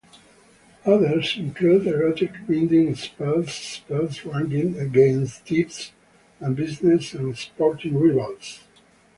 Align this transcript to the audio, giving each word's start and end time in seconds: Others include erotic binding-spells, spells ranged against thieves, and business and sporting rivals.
Others 0.83 1.35
include 1.37 1.85
erotic 1.85 2.31
binding-spells, 2.47 3.53
spells 3.53 4.25
ranged 4.25 4.75
against 4.79 5.45
thieves, 5.45 5.91
and 6.39 6.55
business 6.55 7.13
and 7.13 7.37
sporting 7.37 7.95
rivals. 7.99 8.61